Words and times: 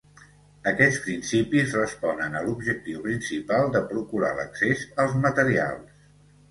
Aquests 0.69 0.95
principis 1.03 1.75
responen 1.79 2.39
a 2.39 2.41
l'objectiu 2.47 3.05
principal 3.05 3.71
de 3.77 3.87
procurar 3.95 4.35
l'accés 4.43 4.85
als 5.07 5.17
materials. 5.29 6.07